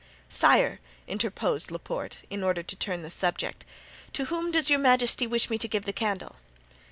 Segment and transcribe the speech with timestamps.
[0.29, 3.65] "Sire!" interposed Laporte, in order to turn the subject,
[4.13, 6.37] "to whom does your majesty wish me to give the candle?"